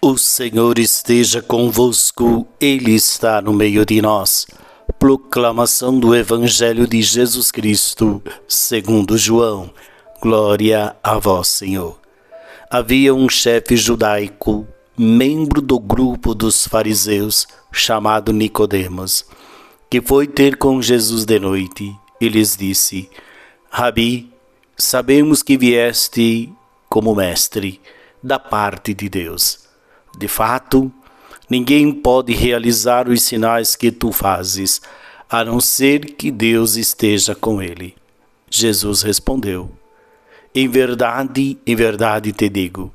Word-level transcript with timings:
O 0.00 0.16
Senhor 0.16 0.78
esteja 0.78 1.42
convosco, 1.42 2.46
Ele 2.60 2.94
está 2.94 3.42
no 3.42 3.52
meio 3.52 3.84
de 3.84 4.00
nós. 4.00 4.46
Proclamação 4.98 5.98
do 5.98 6.14
Evangelho 6.14 6.86
de 6.86 7.02
Jesus 7.02 7.50
Cristo, 7.50 8.22
segundo 8.46 9.18
João. 9.18 9.70
Glória 10.20 10.94
a 11.02 11.18
vós, 11.18 11.48
Senhor. 11.48 11.98
Havia 12.70 13.14
um 13.14 13.28
chefe 13.28 13.76
judaico, 13.76 14.66
membro 14.96 15.60
do 15.60 15.78
grupo 15.78 16.34
dos 16.34 16.66
fariseus, 16.66 17.46
chamado 17.72 18.32
Nicodemos, 18.32 19.24
que 19.90 20.00
foi 20.00 20.26
ter 20.26 20.56
com 20.56 20.80
Jesus 20.80 21.24
de 21.24 21.38
noite 21.38 21.94
e 22.20 22.28
lhes 22.28 22.56
disse: 22.56 23.10
Rabi, 23.68 24.32
sabemos 24.76 25.42
que 25.42 25.56
vieste 25.56 26.52
como 26.88 27.14
mestre 27.14 27.80
da 28.26 28.38
parte 28.38 28.92
de 28.92 29.08
Deus 29.08 29.66
de 30.16 30.28
fato, 30.28 30.90
ninguém 31.48 31.92
pode 31.92 32.32
realizar 32.32 33.08
os 33.08 33.22
sinais 33.22 33.76
que 33.76 33.92
tu 33.92 34.10
fazes, 34.10 34.80
a 35.28 35.44
não 35.44 35.60
ser 35.60 36.14
que 36.14 36.30
Deus 36.30 36.76
esteja 36.76 37.34
com 37.34 37.60
ele. 37.60 37.94
Jesus 38.48 39.02
respondeu: 39.02 39.70
Em 40.54 40.68
verdade, 40.68 41.58
em 41.66 41.76
verdade 41.76 42.32
te 42.32 42.48
digo: 42.48 42.94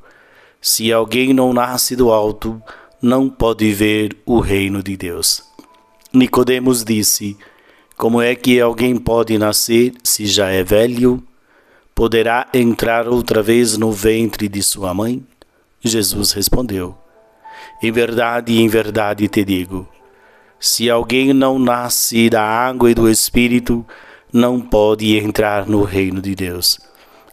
se 0.59 0.91
alguém 0.91 1.31
não 1.33 1.53
nasce 1.53 1.95
do 1.95 2.11
alto, 2.11 2.61
não 3.01 3.29
pode 3.29 3.71
ver 3.71 4.17
o 4.25 4.39
reino 4.39 4.81
de 4.81 4.97
Deus. 4.97 5.43
Nicodemos 6.11 6.83
disse: 6.83 7.37
Como 7.95 8.19
é 8.19 8.33
que 8.33 8.59
alguém 8.59 8.97
pode 8.97 9.37
nascer 9.37 9.93
se 10.03 10.25
já 10.25 10.49
é 10.49 10.63
velho? 10.63 11.23
Poderá 11.93 12.47
entrar 12.53 13.07
outra 13.07 13.41
vez 13.43 13.77
no 13.77 13.91
ventre 13.91 14.47
de 14.47 14.63
sua 14.63 14.93
mãe? 14.93 15.23
Jesus 15.83 16.31
respondeu: 16.31 16.97
em 17.81 17.91
verdade, 17.91 18.59
em 18.59 18.67
verdade 18.67 19.27
te 19.27 19.43
digo: 19.43 19.87
se 20.59 20.87
alguém 20.89 21.33
não 21.33 21.57
nasce 21.57 22.29
da 22.29 22.43
água 22.43 22.91
e 22.91 22.93
do 22.93 23.09
Espírito, 23.09 23.83
não 24.31 24.59
pode 24.61 25.17
entrar 25.17 25.67
no 25.67 25.83
reino 25.83 26.21
de 26.21 26.35
Deus. 26.35 26.79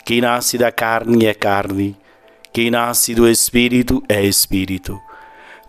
Quem 0.06 0.23
nasce 0.23 0.56
da 0.56 0.72
carne 0.72 1.27
é 1.27 1.34
carne, 1.34 1.95
quem 2.50 2.70
nasce 2.70 3.15
do 3.15 3.28
Espírito 3.28 4.03
é 4.09 4.25
Espírito. 4.25 4.98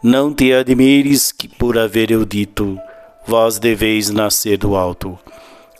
Não 0.02 0.34
te 0.34 0.54
admires 0.54 1.34
que, 1.34 1.50
por 1.50 1.78
haver 1.78 2.10
eu 2.10 2.24
dito, 2.24 2.80
vós 3.28 3.60
deveis 3.60 4.10
nascer 4.10 4.58
do 4.58 4.78
alto. 4.78 5.20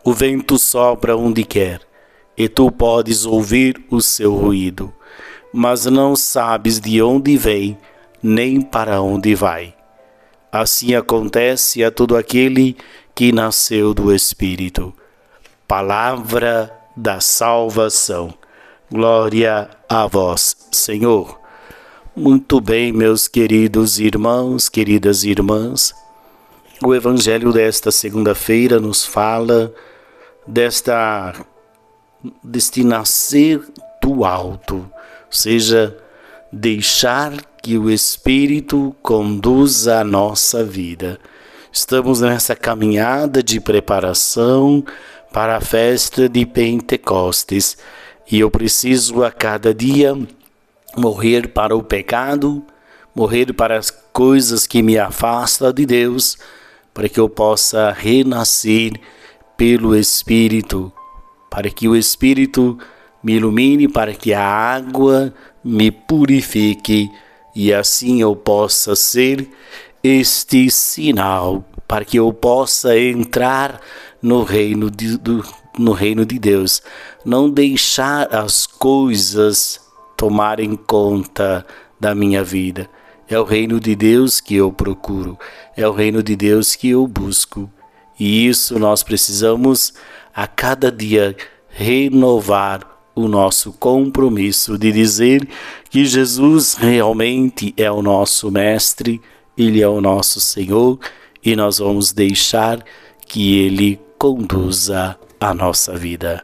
O 0.04 0.12
vento 0.12 0.60
sopra 0.60 1.16
onde 1.16 1.46
quer, 1.46 1.80
e 2.40 2.48
tu 2.48 2.72
podes 2.72 3.26
ouvir 3.26 3.84
o 3.92 4.02
seu 4.02 4.34
ruído, 4.34 4.94
mas 5.54 5.86
não 5.86 6.16
sabes 6.16 6.80
de 6.80 7.02
onde 7.02 7.36
vem 7.36 7.78
nem 8.24 8.62
para 8.62 9.02
onde 9.02 9.36
vai. 9.36 9.76
Assim 10.50 10.96
acontece 10.96 11.84
a 11.84 11.92
todo 11.92 12.16
aquele 12.16 12.78
que 13.14 13.34
nasceu 13.34 13.94
do 13.94 14.16
Espírito. 14.16 14.94
Palavra 15.68 16.74
da 16.96 17.20
salvação. 17.20 18.34
Glória 18.90 19.70
a 19.88 20.08
vós, 20.08 20.56
Senhor. 20.72 21.38
Muito 22.16 22.62
bem, 22.62 22.94
meus 22.94 23.28
queridos 23.28 24.00
irmãos, 24.00 24.70
queridas 24.70 25.26
irmãs. 25.26 25.94
O 26.84 26.96
evangelho 26.96 27.52
desta 27.52 27.92
segunda-feira 27.92 28.80
nos 28.80 29.06
fala 29.06 29.74
desta 30.48 31.34
deste 32.44 32.84
nascer 32.84 33.62
do 34.02 34.26
alto, 34.26 34.76
ou 34.76 35.32
seja, 35.32 35.98
deixar 36.52 37.34
que 37.62 37.78
o 37.78 37.90
Espírito 37.90 38.96
conduza 39.02 40.00
a 40.00 40.04
nossa 40.04 40.64
vida. 40.64 41.20
Estamos 41.72 42.22
nessa 42.22 42.56
caminhada 42.56 43.44
de 43.44 43.60
preparação 43.60 44.84
para 45.32 45.58
a 45.58 45.62
festa 45.62 46.28
de 46.28 46.46
Pentecostes 46.46 47.78
e 48.32 48.40
eu 48.40 48.50
preciso 48.50 49.24
a 49.24 49.32
cada 49.32 49.74
dia 49.74 50.18
morrer 50.96 51.50
para 51.50 51.76
o 51.76 51.84
pecado, 51.84 52.64
morrer 53.14 53.54
para 53.54 53.78
as 53.78 53.92
coisas 53.92 54.66
que 54.66 54.82
me 54.82 54.98
afastam 54.98 55.72
de 55.72 55.86
Deus, 55.86 56.38
para 56.94 57.08
que 57.08 57.20
eu 57.20 57.30
possa 57.30 57.92
renascer 57.92 58.94
pelo 59.56 59.96
Espírito, 59.96 60.92
para 61.60 61.70
que 61.70 61.90
o 61.90 61.96
Espírito 61.98 62.78
me 63.22 63.34
ilumine, 63.34 63.90
para 63.90 64.14
que 64.14 64.34
a 64.34 64.42
água 64.42 65.34
me 65.62 65.92
purifique 65.92 67.12
e 67.54 67.74
assim 67.74 68.22
eu 68.22 68.34
possa 68.34 68.96
ser 68.96 69.46
este 70.02 70.72
sinal 70.72 71.66
para 71.86 72.06
que 72.06 72.18
eu 72.18 72.32
possa 72.32 72.98
entrar 72.98 73.82
no 74.22 74.44
reino 74.44 74.90
de, 74.90 75.18
do, 75.18 75.44
no 75.78 75.92
reino 75.92 76.26
de 76.26 76.40
Deus, 76.40 76.82
não 77.26 77.50
deixar 77.50 78.34
as 78.34 78.66
coisas 78.66 79.82
tomarem 80.16 80.78
conta 80.78 81.66
da 82.00 82.16
minha 82.16 82.42
vida. 82.42 82.90
É 83.28 83.38
o 83.38 83.44
reino 83.44 83.82
de 83.82 83.98
Deus 83.98 84.40
que 84.40 84.56
eu 84.56 84.72
procuro, 84.72 85.38
é 85.76 85.86
o 85.86 85.92
reino 85.92 86.24
de 86.24 86.38
Deus 86.38 86.74
que 86.74 86.92
eu 86.92 87.06
busco. 87.06 87.70
E 88.20 88.48
isso 88.48 88.78
nós 88.78 89.02
precisamos 89.02 89.94
a 90.36 90.46
cada 90.46 90.92
dia 90.92 91.36
renovar 91.70 92.82
o 93.16 93.28
nosso 93.28 93.74
compromisso 93.74 94.78
de 94.78 94.92
dizer 94.92 95.48
que 95.90 96.06
Jesus 96.06 96.76
realmente 96.76 97.74
é 97.78 97.92
o 97.92 98.02
nosso 98.02 98.52
Mestre, 98.52 99.22
Ele 99.58 99.82
é 99.82 99.88
o 99.88 100.02
nosso 100.02 100.40
Senhor 100.40 101.00
e 101.44 101.56
nós 101.56 101.80
vamos 101.80 102.12
deixar 102.12 102.84
que 103.28 103.58
Ele 103.60 104.00
conduza 104.18 105.18
a 105.40 105.54
nossa 105.54 105.96
vida. 105.96 106.44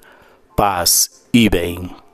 Paz 0.56 1.26
e 1.34 1.50
bem. 1.50 2.05